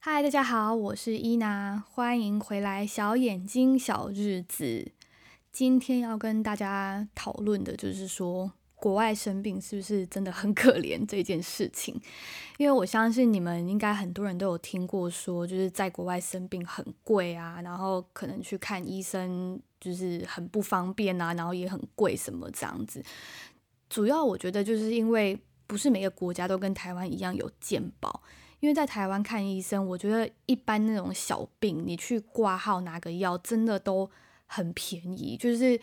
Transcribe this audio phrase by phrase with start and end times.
[0.00, 4.92] 嗨，大家好，我是伊娜，欢迎回来小眼睛小日子。
[5.50, 12.00] 今天要跟大家讨论的就是说，国外生病是不是真的很可怜这件事情？
[12.58, 23.02] 因为我相信你们应该很多人都有听过说，就是在国外生病很贵啊，然后可能去看医生就是很不方便啊，然后也很贵什么这样子。
[23.90, 25.36] 主要我觉得就是因为
[25.66, 28.22] 不是每个国家都跟台湾一样有健保。
[28.60, 34.10] 因为在台湾看医生，我觉得一般那种小病，你去挂号拿个药，真的都
[34.46, 35.36] 很便宜。
[35.36, 35.80] 就是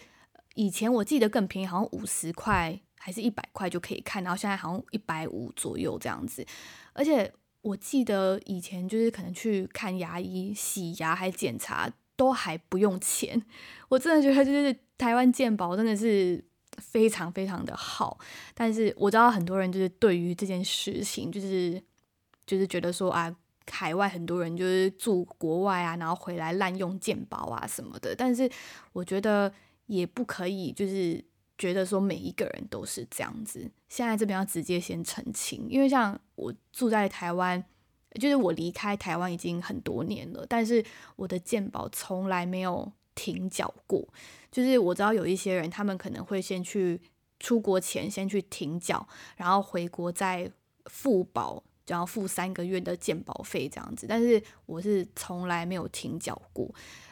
[0.56, 6.46] 以前我记得更便宜，好像五十块还是一百块就可以看，然后现在好像一百五左右这样子。
[6.92, 13.42] 而且我记得以前就是可能去看牙医、洗牙还检查都还不用钱。
[13.88, 16.44] 我真的觉得就是台湾健保真的是
[16.80, 18.20] 非常非常的好。
[18.54, 21.82] 但是我知道很多人就是对于这件事情就是。
[22.46, 23.36] 就是觉得说啊，
[23.72, 28.16] 海外很多人就是住国外啊，然后回来滥用健保啊什么的。
[28.16, 28.50] 但是
[28.94, 29.52] 我觉得
[29.88, 31.24] 也不可以，就是
[31.58, 33.70] 觉得说每一个人都是这样子。
[33.90, 37.64] 现在这边要直接先澄清，因为像我住在台湾，
[38.20, 40.84] 就是我离开台湾已经很多年了，但是
[41.16, 44.08] 我的健保从来没有停缴过。
[44.52, 47.02] 就是我知道有一些人，他们可能会先去
[47.40, 50.52] 出国前先去停缴，然后回国再
[50.86, 51.64] 付保。
[51.86, 56.68] 就要付三个月的健保费这样子，但是我是从来没有停缴过。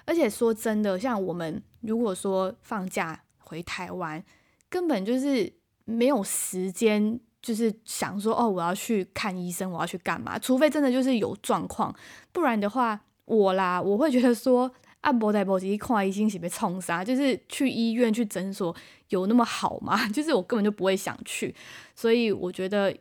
[0.05, 4.21] 而且说真的，像我们如果说放假回台湾，
[4.67, 5.53] 根本就是
[5.85, 10.39] 没有时间，就是想说哦，我要去看医生，我要去干嘛？
[10.39, 11.95] 除非真的就是有状况，
[12.31, 14.69] 不然的话，我啦，我会觉得说，
[15.01, 18.75] 啊，无代无志看医生是被冲杀，就是去医院去诊所
[19.09, 20.05] 有那么好吗？
[20.09, 21.55] 就是我根本就不会想去，
[21.95, 22.93] 所以我觉得。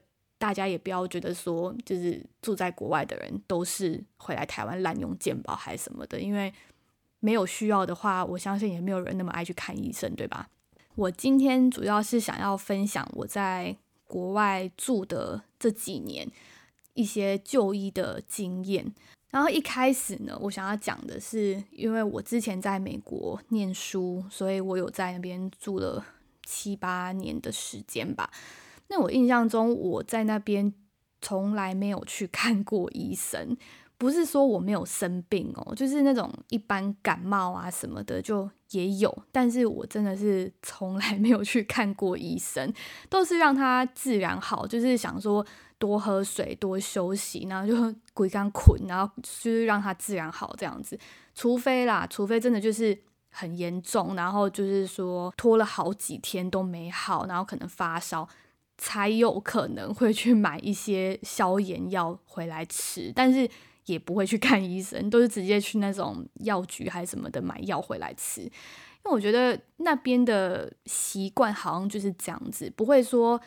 [0.42, 6.52] 大家也不要觉得说，就是住在国外的人都是回来台湾滥用健保还是什么的，因为
[7.20, 10.48] 没有需要的话，我相信也没有人那么爱去看医生，对吧？
[10.96, 13.76] 我今天主要是想要分享我在
[14.08, 16.28] 国外住的这几年
[16.94, 18.92] 一些就医的经验。
[19.30, 26.04] 然后一开始呢，我想要讲的是，因为我之前在美国念书，所以我有在那边住了
[26.44, 28.28] 七八年的时间吧。
[28.88, 30.72] 那我印象中，我在那边
[31.20, 33.56] 从来没有去看过医生，
[33.96, 42.72] 不是说我没有生病哦，就是那种一般感冒啊什么的就也有，但是我真的是从来没有去看过医生，
[43.08, 45.46] 都是让他自然好，就是想说
[45.78, 50.98] 多喝水、多休息，然后就规工困，然后就是让他自然好这样子。
[51.34, 52.98] 除非啦，除非真的就是
[53.30, 58.28] 很严重，然后就是说拖了好几天都没好，然后可能发烧。
[58.84, 63.48] 才有可能会去买一些消炎药回来吃，但是
[63.84, 68.40] 也不会去看医生，都是直接去那种药局还是什么的买药回来吃。
[68.40, 68.50] 因
[69.04, 73.40] 为我觉得那边的习惯好像就是这样子，不会说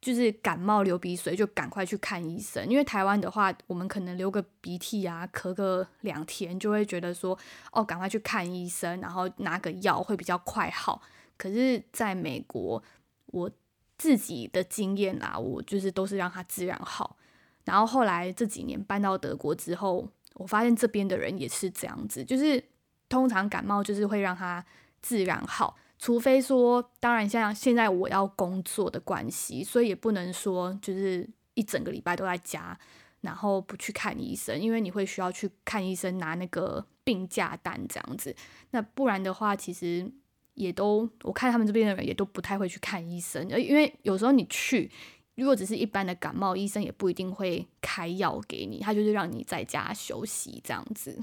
[0.00, 2.66] 就是感冒流鼻水就赶快去看医生。
[2.66, 7.38] 因为台湾的话，我们可能流个鼻涕啊，咳个两天就会觉得说
[7.70, 11.02] 哦，赶快去看医生，然后拿个药会比较快好。
[11.36, 12.82] 可是在美国，
[13.26, 13.50] 我。
[13.96, 17.16] 自己的经验啦，我就是都是让它自然好。
[17.64, 22.62] 然后后来这几年搬到德国之后，我发现这边的人也是这样子，就是
[23.08, 24.64] 通常感冒就是会让它
[25.00, 32.78] 自然好，除非说，当然像现在我要工作的关系，所以也不能说就是一整个礼拜都在家，
[33.20, 38.34] 然后不去看医生，因为你会需要去看医生拿那个病假单这样子。
[38.72, 40.12] 那不然的话，其实。
[40.54, 44.90] 也都，我看他们这边的人也都不太会去看医生，因为有时候你去，
[45.34, 51.22] 如果只是一般的感冒，医生也不一定会开药给你，他就是让你在家休息这样子。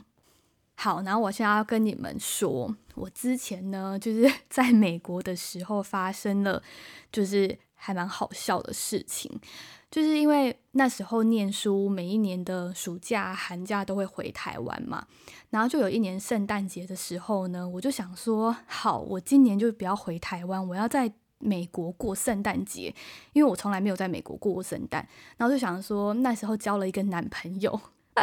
[0.83, 6.59] 好，然后我现在要跟你们说，我之前呢，就是 在美国的时候发生了，
[7.11, 9.31] 就是还蛮好笑的事情。
[9.91, 15.05] 就是因为那时候念书，每一年的暑假、寒假都会回台湾嘛，
[15.51, 22.91] 然后就有一年圣诞节的时候呢，我就想说，好，我今年就不要回台湾，我要在美国过圣诞节，
[23.33, 25.07] 因为我从来没有在美国过过圣诞，
[25.37, 27.79] 然后就想说，那时候交了一个男朋友，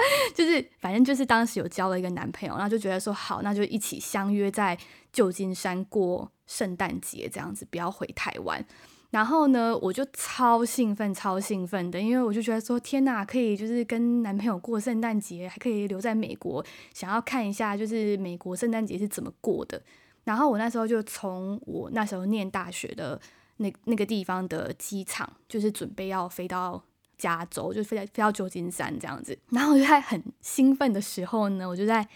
[0.35, 4.77] 就是反正就是当时有交了一个男朋友，然后就觉得说，好，那就一起相约在
[5.12, 8.65] 旧金山过圣诞节，这样子不要回台湾。
[9.11, 16.62] 然后呢，我就超兴奋，超兴奋的，因为我就觉得说，天哪，可以就是跟男朋友过圣诞节，还可以留在美国，
[16.93, 19.83] 想要看一下就是美国圣诞节是怎么过的。
[20.25, 23.19] 然后我那时候就从我那时候念大学的
[23.56, 26.85] 那那个地方的机场，就是准备要飞到
[27.19, 29.37] 加州，就飞在飞到旧金山这样子。
[29.50, 32.09] 然后我就在很兴奋的时候呢，我就在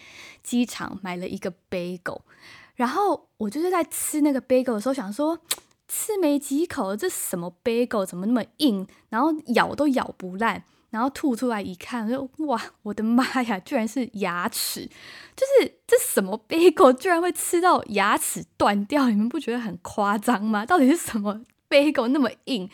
[0.42, 2.20] 机场买了一个 bagel，
[2.76, 5.38] 然后我就是在吃那个 bagel 的时候，想说
[5.88, 10.64] 吃没几口，这什么 bagel 怎么那么硬，然后咬都咬不烂。
[10.90, 14.84] 然后吐出来一看，就哇，我的妈呀，居然是牙齿！
[15.34, 19.08] 就是这什么 bagel 居然会吃到牙齿断掉？
[19.08, 20.66] 你们不觉得很夸张吗？
[20.66, 21.40] 到底是什么
[21.70, 22.68] bagel 那么硬？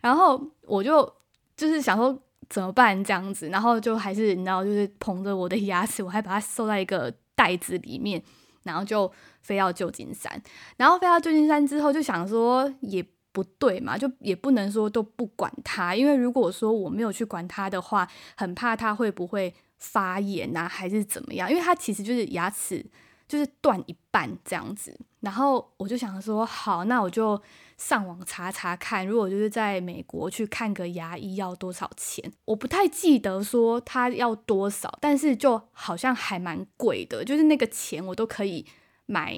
[0.00, 1.12] 然后我就
[1.56, 2.18] 就是想说
[2.48, 8.22] 怎么办这样子，然后就还是你知道，就是捧着我的牙齿，我还把它收在一个袋子里面，
[8.64, 9.10] 然后就
[9.42, 10.42] 飞到旧金山。
[10.76, 13.04] 然后飞到旧金山之后，就想说也。
[13.34, 21.50] 不对嘛，就也不能说都不管它，因为如果说我没有去管它的话，很怕它会不会发炎啊，还是怎么样？
[21.50, 22.86] 因为它其实就是牙齿
[23.26, 24.96] 就是断一半这样子。
[25.18, 27.42] 然后我就想说，好，那我就
[27.86, 32.32] 上网查查看，如果就是在美国去看个牙医要多少钱？
[32.46, 38.64] 我不太记得说他要多少，但是就好像还蛮贵的，就是那个钱我都可以
[39.04, 39.36] 买，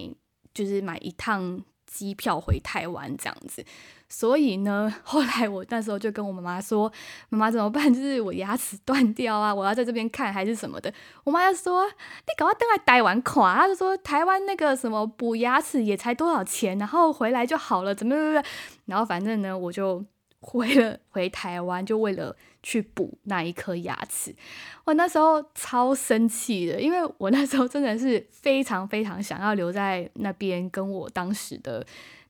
[0.54, 1.64] 就是买一趟。
[1.86, 3.64] 机票回台湾这样子，
[4.08, 6.90] 所以呢，后来我那时候就跟我妈妈说
[7.28, 7.92] ：“妈妈怎么办？
[7.92, 10.92] 就是我牙齿断掉啊，我要在这边看还是什么的。”
[11.24, 18.48] 我妈就说：“你赶快等来台湾看。”她就说：“台湾那个什么补牙齿也才多少钱，然后回来就好了，怎么怎么怎么。”
[18.86, 20.04] 然后反正呢，我就。
[20.40, 24.32] 回了回台湾，就为了去补那一颗牙齿。
[24.84, 31.84] 我那时候超生气的，因为我那时候真的是非常非常想要留在那边跟我当时的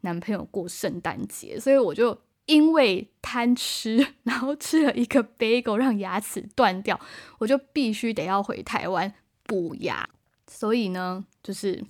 [0.07, 6.99] 男朋友过圣诞节，所以我就因为贪吃， 然后吃了一个 bagel 让牙齿断掉，
[7.39, 9.13] 我就必须得要回台湾
[9.43, 10.09] 补牙。
[10.47, 11.85] 所以呢，就是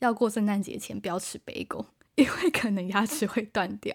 [0.00, 1.84] 要过圣诞节前不要吃 bagel，
[2.16, 3.94] 因为可能牙齿会断掉。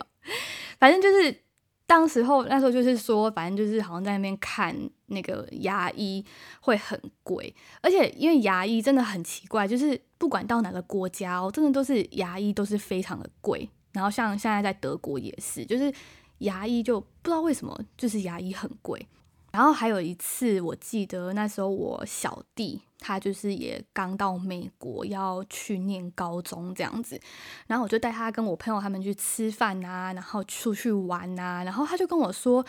[0.79, 1.43] 反正就是。
[1.87, 4.75] 当时候那时候就是说，反正就是好像在那边看
[5.05, 6.25] 那个牙医
[6.59, 13.69] 会很贵，而且因为牙医真的很奇怪，就是不管到哪个国家哦，真的都是牙医都是非常的贵。
[13.91, 15.93] 然后像现在在德国也是，就是
[16.39, 19.07] 牙医就不知道为什么就是牙医很贵。
[19.51, 27.17] 然后还有一次，我记得那时候我小弟他就是也刚到美国要去念高中这样子，
[27.67, 32.65] 然后我就带他跟我朋友他们去吃饭啊，然后出去玩啊，然后他就跟我说，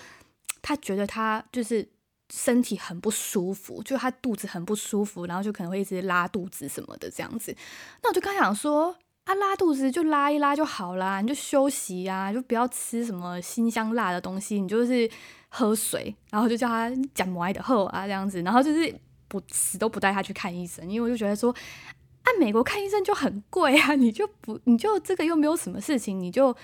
[0.63, 1.89] 他觉得他就是
[2.33, 7.55] 身体很不舒服，就他肚子很不舒服，然后就可能会一直拉肚子什么的这样子。
[8.03, 15.11] 那我就刚想说，啊拉肚子就拉一拉就好啦，你就休息啊，就不要吃什么辛香辣的东西，你就是。
[15.49, 18.95] 喝水，然后就叫他讲摩爱的喝啊这样子，然后就是
[19.27, 26.55] 不死都不带他去看医生，因为我就觉得说，啊美国看医生就很贵啊，你就不你就这个又没有什么事情，你就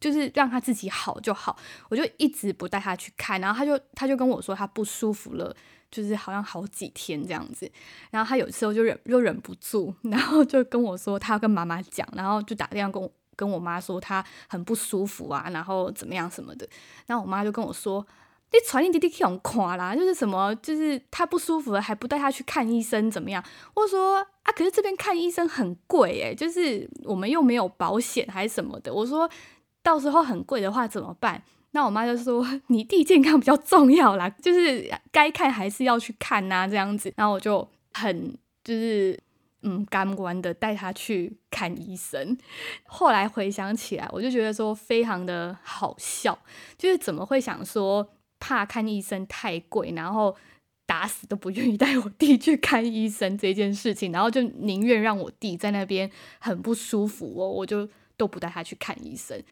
[0.00, 1.56] 就是让他自己好就好，
[1.88, 5.54] 我就一直不带他去看，然后他就他就跟我说他不舒服了，
[5.90, 7.70] 就是好像好几天这样子，
[8.10, 16.68] 然后他有时候就忍又忍不住，然后就跟我说他要跟妈妈讲，然后就打电话跟我跟我妈说他很不舒服啊，然后怎么样什么的，
[17.06, 18.06] 然后我妈就跟我说。
[18.50, 23.44] 你传你弟弟去用看啦，就是什么，就是他不舒服了还不带他去看医生，怎么样？
[23.74, 28.90] 我说啊，可是这边看医生很贵诶，就是我们又没有保险还是什么的。
[28.90, 29.28] 我说
[29.82, 31.42] 到时候很贵的话怎么办？
[31.72, 37.12] 那我妈就说 你弟健康比较重要啦，就是该看还是要去看呐，这样子。
[37.16, 39.18] 然后我就很就是
[39.62, 42.36] 嗯，甘愿的带他去看医生。
[42.84, 46.38] 后来回想起来，我就觉得说非常的好笑，
[46.76, 48.08] 就是怎么会想说。
[48.40, 50.32] 怕看医生太贵，然后
[50.86, 56.08] 打死都不愿意带我弟去看医生这件事情，然后就宁愿让我弟在那边
[56.38, 59.42] 很不舒服哦，我就都不带他去看医生。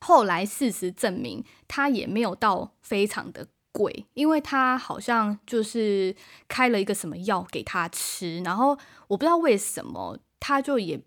[0.00, 6.14] 后来事实证明，他也没有到非常的贵，因为他好像就是
[6.48, 11.00] 开了一个什么药给他吃，然后我不知道为什么，他就也。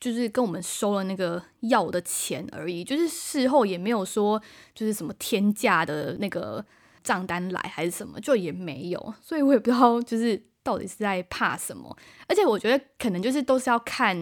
[0.00, 4.42] 就是跟我们收了那个药的钱而已，就是事后也没有说
[4.74, 6.66] 就是什么天价的那个
[7.04, 11.96] 账单来还是什么，就也没有，所以我也不知道就是到底是在怕什么。
[12.26, 14.16] 而且我觉得可能就是都是要看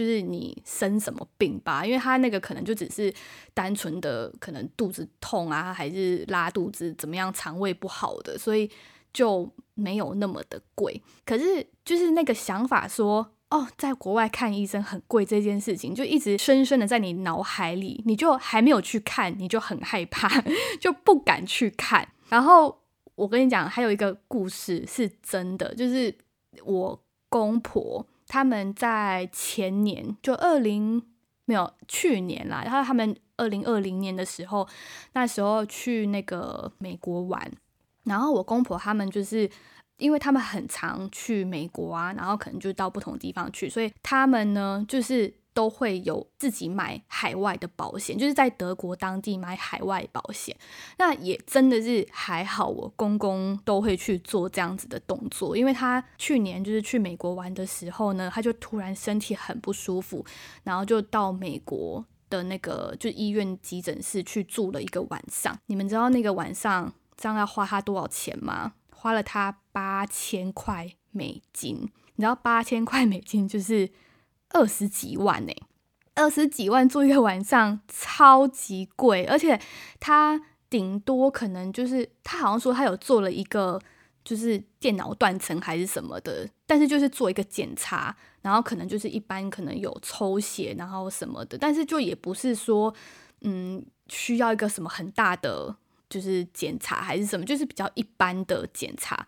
[0.00, 3.12] 就是你生什么病吧，因为他那个可能就只是
[3.52, 8.70] 单纯的可能肚子痛啊，还是拉肚子怎么样，肠胃不好的，所以
[9.12, 11.02] 就没有那么的贵。
[11.26, 13.32] 可是就是那个想法说。
[13.50, 20.28] 哦，在国外看医生很贵这件事情，就一直深深的在你脑海里，你就还没有去看，你就很害怕，
[20.80, 22.08] 就不敢去看。
[22.28, 22.80] 然后
[23.16, 26.14] 我跟你讲，还有一个故事是真的，就是
[26.64, 31.02] 我公婆他们在前年，就二零
[31.46, 34.68] 没有去年啦，然后他们二零二零年的时候，
[35.14, 37.50] 那时候去那个美国玩，
[38.04, 39.50] 然后我公婆他们就是
[39.96, 45.39] 因为他们很常去美国啊，然后可能就到不同地方去，所以他们呢就是。
[45.60, 50.56] 都会有自己买海外的保险，就是在德国当地买海外保险。
[50.96, 60.24] 那也真的是还好，我公公都会去做这样子的动作，因为他去年就是去美国玩的时候呢，他就突然身体很不舒服，
[60.62, 65.54] 然后就到美国的那个就医院急诊室去住了一个晚上。
[65.66, 68.72] 你们知道那个晚上这样要花他多少钱吗？
[68.90, 71.90] 花了他八千块美金。
[72.14, 73.90] 你知道八千块美金就是。
[74.50, 75.52] 二十几万呢、
[76.14, 79.24] 二十几万住一个晚上，超级贵。
[79.24, 79.60] 而且
[79.98, 83.80] 他顶多可能就是他好像说他有做了一个
[84.24, 92.94] 就是电脑断层还是什么的，但是就是做一个检查，然后可能就是一般可能有抽血然后什么的，但是就也不是说
[93.40, 95.74] 嗯需要一个什么很大的
[96.08, 99.26] 就是检查还是什么，就是比较一般的检查。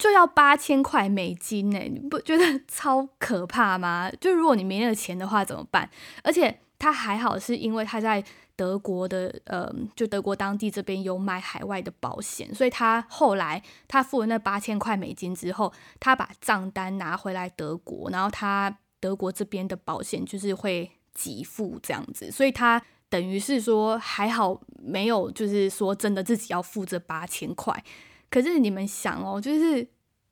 [0.00, 4.10] 就要八千块美金呢，你不觉得 超可怕吗？
[4.18, 5.88] 就如果你没那个钱的话怎么办？
[6.24, 8.24] 而且他还好是因为他在
[8.56, 27.84] 德国的，呃，就德国当地这边有买海外的保险，所以他后来他付了那八千块美金之后，他把账单拿回来德国，然后他德国这边的保险就是会给付这样子，所以他等于是说还好没有就是说真的自己要付这八千块。
[28.30, 29.86] 可是你们想哦，就是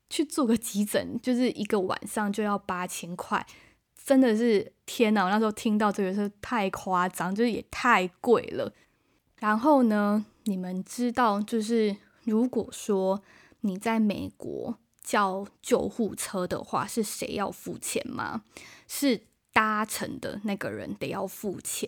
[0.09, 3.45] 去做个急诊，就是一个晚上就要八千块，
[4.03, 5.25] 真的是天哪！
[5.25, 8.73] 我那时候听到这个是太夸张，就是也太贵了。
[9.39, 13.21] 然后呢，你们知道，就是如果说
[13.61, 18.43] 你在美国叫救护车的话，是谁要付钱吗？
[18.87, 19.21] 是。
[19.59, 21.85] 搭乘的那个人得要付钱，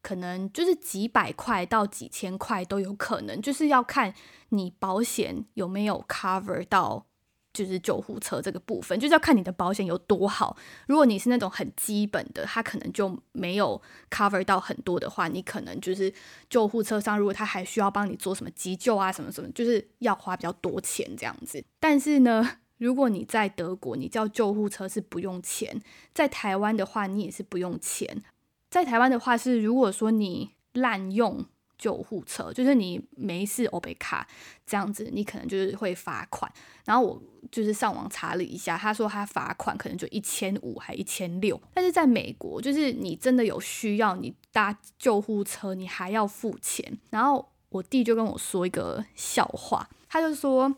[0.00, 4.14] 可能就是几百块到几千块都有可能，就是要看
[4.50, 7.04] 你保险有没有 cover 到，
[7.52, 10.56] 就是救护车这个部分，就是要看你的保险有多好。
[10.86, 16.14] 如果你是那种很基本的，他可能就没有 cover 到很多的话，你可能就是
[16.48, 21.64] 救护车上，如果他还需要帮你做什么急救啊，什么什么，就是要花比较多钱这样子。
[21.80, 25.76] 但是呢，如果你在德国，你叫救护车是不用钱；
[26.14, 28.22] 在台湾的话，你也是不用钱。
[28.70, 31.44] 在台湾的话是，如果说你滥用
[31.76, 34.26] 救护车，就是你没事欧北卡
[34.66, 36.50] 这样子，你可能就是会罚款。
[36.84, 41.60] 然后我就是上网查了一下，他说他罚款可能就一千五还一千六。
[41.74, 46.98] 但是在美国，就是你真的有需要你搭救护车，你还要付钱。
[47.10, 50.76] 然后我弟就跟我说一个笑话，他就说。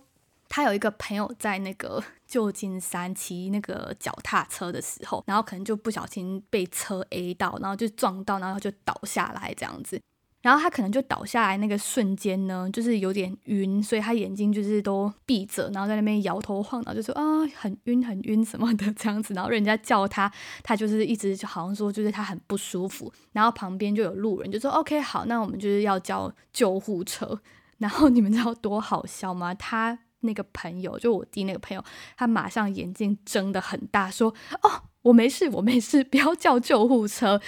[0.50, 9.98] 他有一个朋友在那个 旧金山骑那个脚踏车的时候，然后可能就不小心被车 A 到，然后就撞到，然后就倒下来这样子。
[10.42, 19.34] 然后他可能就倒下来那个瞬间呢，就是有点晕，所以他眼睛就是都闭着，然后在那边摇头晃脑，就说啊很晕很晕什么的这样子。
[19.34, 23.12] 然后人家叫他，他就是一直就好像说就是他很不舒服。
[23.32, 27.40] 然后旁边就有路人就说 OK 好，那我们就是要叫救护车。
[27.76, 29.54] 然后你们知道多好笑吗？
[29.54, 29.98] 他。
[30.20, 31.84] 那个朋友，就我弟那个朋友，
[32.16, 37.40] 他马上眼睛睁得很大，说：“哦，我没事，我没事，不要叫救护车。”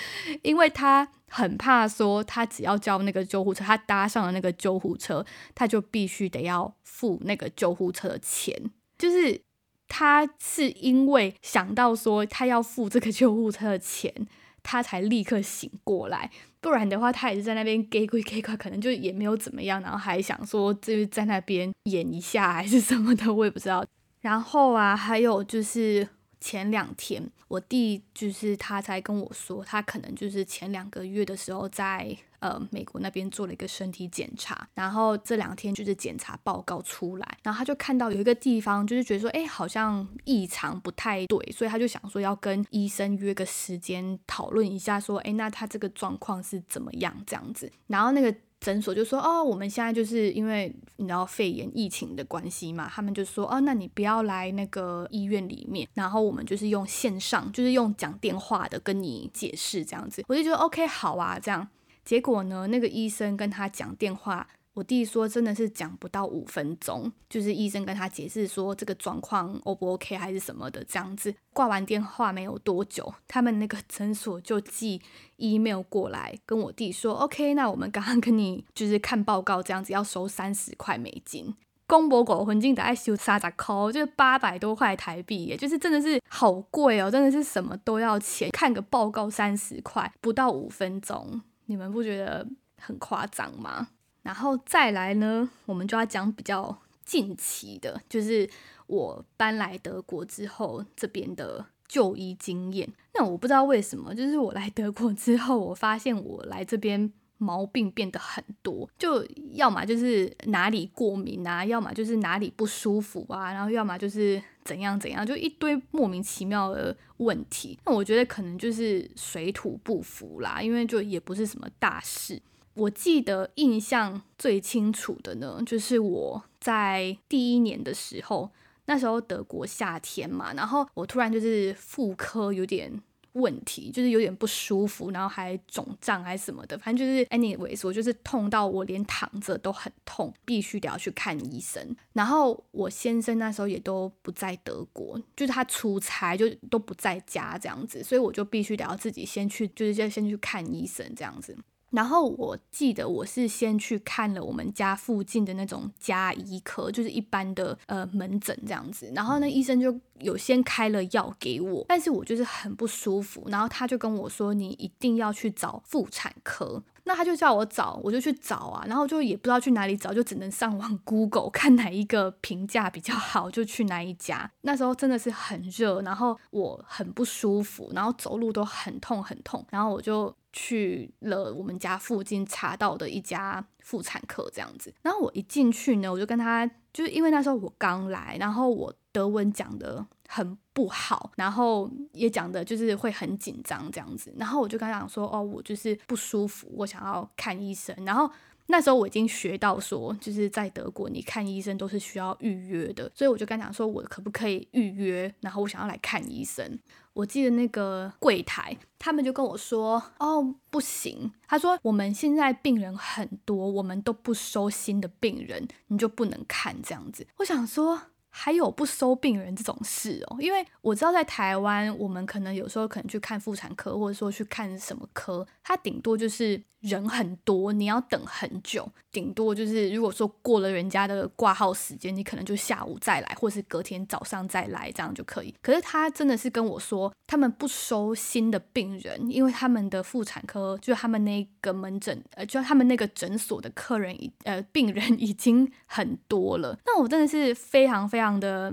[0.43, 5.25] 因为他很怕说，他只要叫那个救护车，他搭上了那个救护车，
[5.55, 8.71] 他就必须得要付那个救护车的钱。
[8.99, 9.41] 就是
[9.89, 14.27] 他是因为想到说他要付这个救护车的钱，
[14.63, 16.31] 他才立刻醒过来。
[16.63, 23.85] 不然的话，他也是在那边给跪给跪，可能就也没有怎么样，然后还想说就是在那边演一下还是什么的，我也不知道。
[24.23, 26.09] 然后啊，还有就是。
[26.43, 48.35] 前两天，我弟就是他才跟我说，他可能就是前两个月的时候在呃美国那边做了一个身体检查，然后这两天就是检查报告出来，然后他就看到有一个地方就是觉得说，哎，好像异常不太对，所以他就想说要跟医生约个时间讨论一下，说，哎，那他这个状况是怎么样这样子，然后那个。
[48.63, 60.25] 诊所就说哦，我们现在就是因为你知道肺炎疫情的关系嘛，他们就说哦，那你不要来那个医院里面，然后我们就是用线上，就是用讲电话的跟你解释这样子。
[60.29, 61.69] 我就觉得 OK 好啊，这样。
[62.05, 64.47] 结果呢，那个医生跟他讲电话。
[64.75, 75.03] 我弟说，真的是讲不到五分钟，就是医生跟他解释说这个状况 O 不 OK 还是什么的，这样子挂完电话没有多久，他们那个诊所就寄
[75.37, 81.55] email 过来跟我弟说，OK，那我们刚刚跟你就是看报告这样子要收三十块美金，
[81.87, 88.49] 公婆狗魂镜得爱修三十块，就是八百多块台币也，就是真的是好贵哦，真的是什么都要钱。
[88.51, 92.49] 看个报告三十块，不到五分钟，你们不觉得
[92.79, 93.89] 很夸张吗？
[94.23, 98.49] 然后再来呢，我们就要讲比较近期的，就是
[98.87, 101.67] 我搬来德国之后这边的。
[101.89, 117.79] 就医经验，那我不知道为什么，就是我来德国之后，我发现我来这边毛病变得很多，就要么就是哪里过敏啊，要么就是哪里不舒服啊，然后要么就是怎样怎样，就一堆莫名其妙的问题。
[117.85, 122.41] 那我觉得可能就是水土不服啦，因为就也不是什么大事。
[122.75, 128.51] 我记得印象最清楚的呢，就是我在第一年的时候。
[128.87, 132.93] 那时候德国夏天嘛，然后我突然就是妇科有点
[133.35, 141.97] 问题，就是有点不舒服，然后还肿胀还是什么的，反正就是 anyways，我就是痛到我连躺着都很痛，必须得要去看医生。
[142.13, 151.57] 然后我先生那时候也都不在德国，就是他出差就都不在家这样子，所以我就必须得要自己先去，就是先先去看医生这样子。
[151.93, 159.13] 然后我记得我是先去看了我们家附近的那种家医科，就是一般的呃门诊这样子。
[159.15, 163.47] 然后那医生就有先开了药给我，但是我就是很不舒服。
[163.49, 168.85] 然后他就跟我说：“你一定要去找妇产科。”那他就叫我找，我就去找啊。
[168.87, 174.51] 然后就也不知道去哪里找，就只能上网 Google 看哪一个评价比较好，就去哪一家。
[174.63, 180.35] 那时候真的是很热，然后我很不舒服，然后走路都很痛很痛，然后我就。
[180.53, 198.31] 去了我们家附近查到的一家妇产科这样子，然后我一进去呢，我就跟他，就是因为那时候我刚来，然后我德文讲的很不好，然后也讲的就是会很紧张这样子，然后我就跟他讲说，哦，我就是不舒服，我想要看医生，然后。
[198.67, 205.35] 那时候我已经学到说，就是在德国你看医生都是需要预约的，所以我就跟他讲说，我可不可以预约？
[205.41, 206.79] 然后我想要来看医生。
[207.13, 211.31] 我记得那个柜台，他们就跟我说，哦，不行。
[211.47, 217.27] 他说我们现在病人很多，我们都不收新的病人，你就不能看这样子。
[217.39, 218.01] 我想说。
[218.35, 235.55] 还有不收病人这种事哦，因为我知道在台湾，我们可能有时候可能去看妇产科，或者说去看什么科，它顶多就是人很多，你要等很久，顶多就是如果说过了人家的挂号时间，你可能就下午再来，或是隔天早上再来，这样就可以。
[235.63, 246.79] 可是他真的是跟我说，他们不收新的病人，因为他们的妇产科就他们那个门诊，呃，就他们那个诊所的客人已，呃，病人已经很多了。
[246.85, 248.03] 那我真的是非常。
[248.13, 248.71] 非常的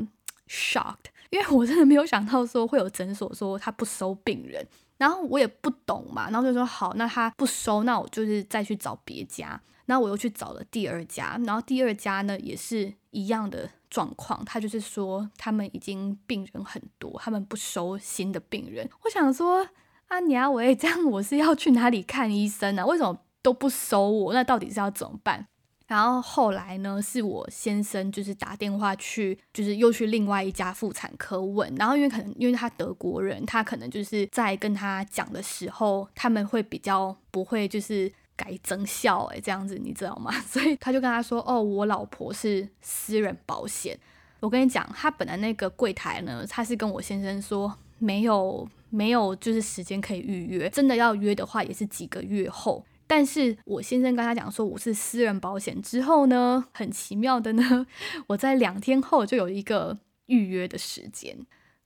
[0.50, 4.68] shocked，因为我真的没有想到说会有诊所说他不收病人，
[5.00, 18.88] 然后我也不懂嘛，然后就说好，那他不收，那我就是再去找别家，然后我又去找了第二家，然后第二家呢也是一样的状况，他就是说他们已经病人很多，他们不收新的病人。
[19.04, 19.66] 我想说
[20.10, 22.86] 啊，你啊，我也这样，我是要去哪里看医生呢？
[22.86, 24.34] 为什么都不收我？
[24.34, 25.48] 那到底是要怎么办？
[25.90, 31.74] 然后后来呢，是我先生就是打电话去，就是又去另外一家妇产科问。
[31.78, 40.32] 然后因为可能因为他德国人，他可能就是在跟他讲的时候，他们会比较不会就是改增效哎这样子，你知道吗？
[40.46, 43.98] 所以他就跟他说：“哦，我老婆是私人保险。”
[44.42, 52.86] 我跟你讲，他本来那个柜台呢，他是跟我先生说没有没有就是时间可以预约，真的要约的话也是几个月后。
[53.10, 57.88] 但是我先生跟他讲说我是私人保险之后呢，很奇妙的呢，
[58.28, 61.36] 我在两天后就有一个预约的时间，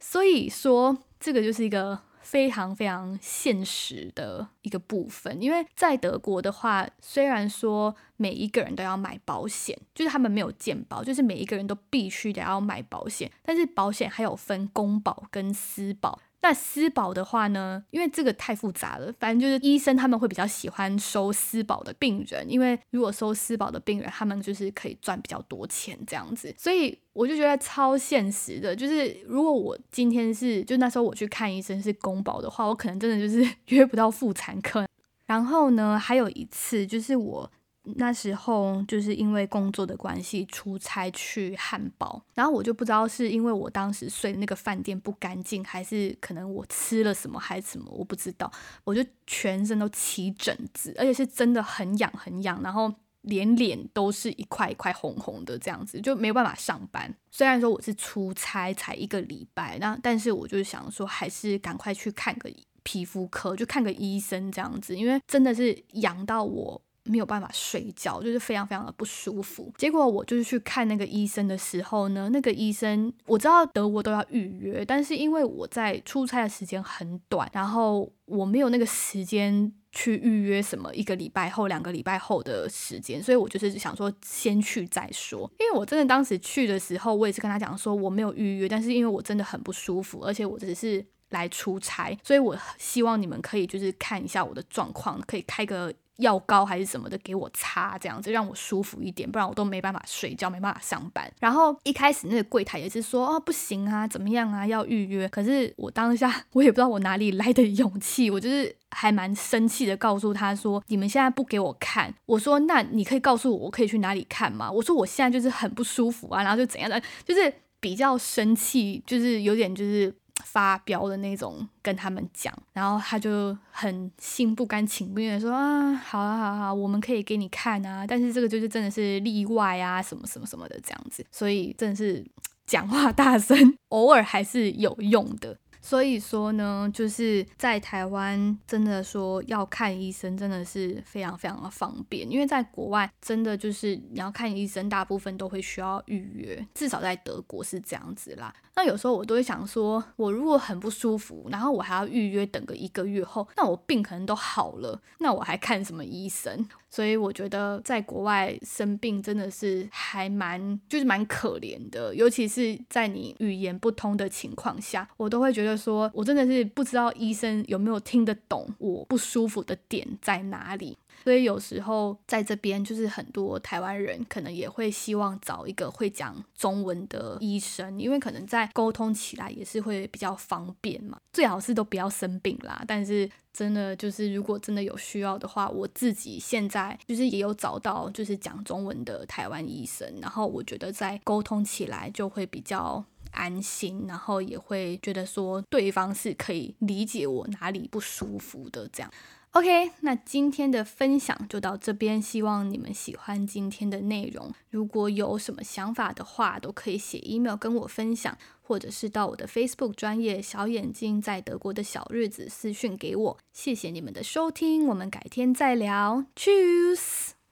[0.01, 16.19] 所以说这个就是一个非常非常现实的一个部分，因为在德国的话，虽然说每一个人都要买保险，就是他们没有健保，就是每一个人都必须得要买保险，但是保险还有分公保跟私保。
[16.43, 34.86] 那私保的话呢，因为这个太复杂了，反正就是医生他们会比较喜欢收私保的病人，因为如果收私保的病人，他们就是可以赚比较多钱这样子，所以我就觉得超现实的，就是如果我今天是就那时候我去看医生是公保的话，我可能真的就是 约不到妇产科。
[35.25, 37.49] 然后呢，还有一次就是我。
[37.98, 48.50] 那时候就是因为工作的关系出差去汉堡，然后我就不知道是因为我当时睡的那个饭店不干净，还是可能我吃了什么还是什么，我不知道，
[48.86, 52.93] 我就全身都起疹子，而且是真的很痒很痒，然后
[53.24, 57.13] 连脸都是一块一块红红的这样子，就没有办法上班。
[57.32, 62.50] 虽然说我是出差才一个礼拜，那但是我就想说还是赶快去看个
[62.84, 66.82] 皮肤科，就看个医生这样子，因为真的是痒到我。
[67.06, 69.74] 没有办法睡觉，就是非常非常的不舒服。
[69.78, 85.52] 结果我就是去看那个医生的时候呢，那个医生我知道德国都要预约，但是因为我在出差的时间很短，然后我没有那个时间去预约什么一个礼拜后、两个礼拜后的时间，所以我就是想说先去再说。
[85.60, 95.94] 因为我真的当时去的时候，我也是跟他讲说我没有预约，但是因为我真的很不舒服，而且我只是来出差，所以我希望你们可以就是看一下我的状况，可以开个。
[96.17, 101.32] 药膏还是什么的给我擦，这样子让我舒服一点，不然我都没办法睡觉，没办法上班。
[101.39, 105.28] 然后一开始那个柜台也是说，哦，不行啊，怎么样啊，要预约。
[105.30, 114.71] 可是我当下我也不知道我哪里来的勇气，我就是还蛮生气的，告诉他说，你们现在不给我看，我说那你可以告诉我，我可以去哪里看吗？
[114.71, 120.13] 我说我现在就是很不舒服啊，然后就怎样的，就是比较生气，就是有点就是。
[120.43, 132.25] 发飙的那种跟他们讲，然后他就很心不甘情不愿的说啊，好啊好啊好，我们可以给你看啊，但是这个就是真的是例外啊，什么什么什么的这样子，所以真的是
[132.65, 135.58] 讲话大声，偶尔还是有用的。
[135.84, 142.28] 所以说呢，就是在台湾，真的说要看医生，真的是非常非常的方便。
[142.32, 148.54] 因为在国外，真的就是你要看医生，大部分都会需要预约，至少在德国是这样子啦。
[148.76, 156.67] 那有时候我都会想说，我如果很不舒服，然后我还要预约等个一个月后，那我病可能都好了，那我还看什么医生？
[156.89, 170.97] 所以我觉得在国外生病真的是还蛮就是蛮可怜的，尤其是在你语言不通的情况下，我都会觉得说我真的是不知道医生有没有听得懂我不舒服的点在哪里。
[171.23, 181.17] 所以有时候在这边，就是很多台湾人可能也会希望找一个会讲中文的医生，因为可能在沟通起来也是会比较方便嘛。
[181.31, 182.83] 最好是都不要生病啦。
[182.86, 193.01] 但是真的就是，如果真的有需要的话，我自己现在就是也有找到就是讲中文的台湾医生，然后我觉得在沟通起来就会比较
[193.34, 199.12] 安心，然后也会觉得说对方是可以理解我哪里不舒服的这样。
[199.52, 204.52] OK，那今天的分享就到这边，希望你们喜欢今天的内容。
[204.72, 213.38] 如果有什么想法的话，都可以写 email 跟我分享，或者是到我的 Facebook 专业小眼睛在德国的小日子私讯给我。
[213.52, 217.42] 谢谢你们的收听，我们改天再聊，Cheers。